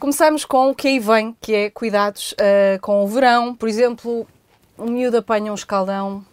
[0.00, 3.54] Começamos com o que aí vem, que é cuidados uh, com o verão.
[3.54, 4.26] Por exemplo,
[4.78, 6.24] o miúdo apanha um escaldão,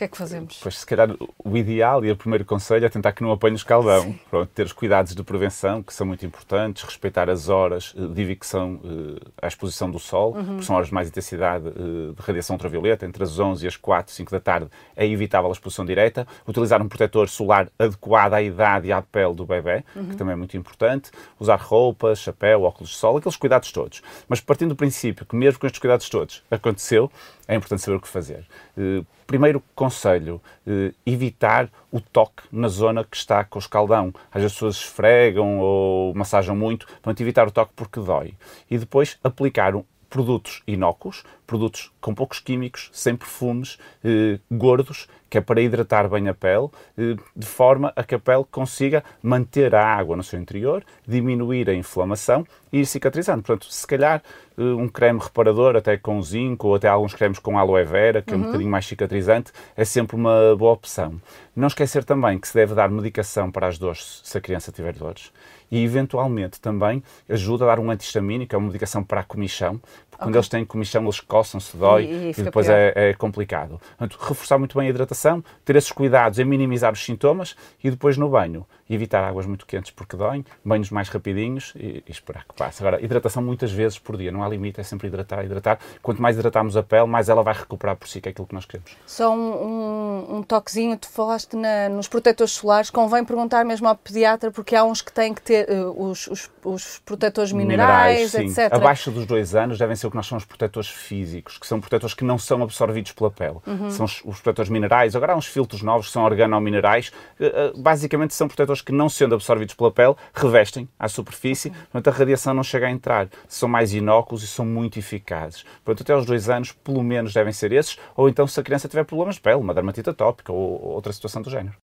[0.00, 0.58] que é que fazemos?
[0.62, 3.56] Pois, se calhar, o ideal e o primeiro conselho é tentar que não apanhe o
[3.56, 4.14] escaldão.
[4.30, 8.22] Pronto, ter os cuidados de prevenção, que são muito importantes, respeitar as horas eh, de
[8.22, 10.56] evicção uh, à exposição do sol, uhum.
[10.56, 13.76] que são horas de mais intensidade uh, de radiação ultravioleta, entre as 11 e as
[13.76, 16.26] 4, 5 da tarde, é evitável a exposição direta.
[16.48, 20.08] Utilizar um protetor solar adequado à idade e à pele do bebê, uhum.
[20.08, 21.10] que também é muito importante.
[21.38, 24.00] Usar roupas, chapéu, óculos de sol, aqueles cuidados todos.
[24.26, 27.10] Mas partindo do princípio que mesmo com estes cuidados todos aconteceu,
[27.46, 28.46] é importante saber o que fazer.
[28.78, 34.14] Uh, primeiro conselho, uh, evitar o toque na zona que está com o escaldão.
[34.32, 38.34] As pessoas esfregam ou massajam muito, portanto evitar o toque porque dói.
[38.70, 45.36] E depois aplicar um, produtos inócuos, produtos com poucos químicos, sem perfumes, eh, gordos, que
[45.36, 49.74] é para hidratar bem a pele, eh, de forma a que a pele consiga manter
[49.74, 53.42] a água no seu interior, diminuir a inflamação e ir cicatrizando.
[53.42, 54.22] Portanto, se calhar
[54.56, 58.32] eh, um creme reparador, até com zinco, ou até alguns cremes com aloe vera, que
[58.32, 58.34] uhum.
[58.34, 58.46] é um uhum.
[58.46, 61.20] bocadinho mais cicatrizante, é sempre uma boa opção.
[61.56, 64.92] Não esquecer também que se deve dar medicação para as dores se a criança tiver
[64.92, 65.32] dores
[65.70, 70.16] e, eventualmente, também ajuda a dar um antihistamínico, é uma medicação para a comichão, porque
[70.16, 70.26] okay.
[70.26, 73.80] quando eles têm comichão, eles coçam-se, dói e, e, e depois é, é, complicado.
[73.96, 78.16] Portanto, reforçar muito bem a hidratação, ter esses cuidados em minimizar os sintomas e depois
[78.18, 82.54] no banho evitar águas muito quentes porque doem, banhos mais rapidinhos e, e, esperar que
[82.54, 82.82] passe.
[82.82, 85.78] Agora, hidratação muitas vezes por dia, não há limite, é sempre hidratar, hidratar.
[86.02, 88.54] Quanto mais hidratarmos a pele, mais ela vai recuperar por si, que é aquilo que
[88.54, 88.90] nós queremos.
[89.06, 93.94] Só um, um, um toquezinho, tu falaste na, nos protetores solares, convém perguntar mesmo ao
[93.96, 98.58] pediatra, porque há uns que têm que ter uh, os, os, os, protetores minerais, minerais
[98.58, 98.72] etc.
[98.72, 102.14] Abaixo dos dois anos devem ser o que nós chamamos protetores físicos, que são protetores
[102.14, 103.58] que não são absorvidos pela pele.
[103.66, 103.90] Uhum.
[103.90, 105.14] São os, os, protetores minerais.
[105.14, 107.12] Agora há uns filtros novos que são organominerais.
[107.38, 112.08] Uh, uh, basicamente são protetores que não sendo absorvidos pela pele, revestem à superfície, portanto
[112.08, 113.28] a radiação não chega a entrar.
[113.48, 115.64] São mais inóculos e são muito eficazes.
[115.84, 118.88] Portanto, até aos dois anos, pelo menos devem ser esses, ou então se a criança
[118.88, 121.74] tiver problemas de pele, uma dermatite atópica ou outra situação do género.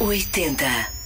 [0.00, 0.97] M80